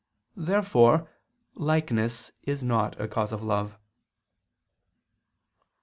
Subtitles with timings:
[0.35, 1.11] Therefore
[1.53, 3.77] likeness is not a cause of love.